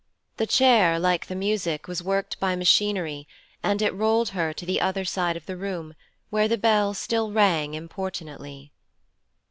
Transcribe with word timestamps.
The 0.37 0.47
chair, 0.47 0.97
like 0.97 1.27
the 1.27 1.35
music, 1.35 1.87
was 1.87 2.01
worked 2.01 2.39
by 2.39 2.55
machinery 2.55 3.27
and 3.61 3.83
it 3.83 3.93
rolled 3.93 4.29
her 4.29 4.51
to 4.51 4.65
the 4.65 4.81
other 4.81 5.05
side 5.05 5.37
of 5.37 5.45
the 5.45 5.55
room 5.55 5.93
where 6.31 6.47
the 6.47 6.57
bell 6.57 6.95
still 6.95 7.31
rang 7.31 7.75
importunately. 7.75 8.71